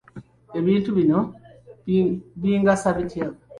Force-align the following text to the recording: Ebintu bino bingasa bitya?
Ebintu 0.59 0.89
bino 0.97 1.19
bingasa 2.41 2.89
bitya? 2.97 3.27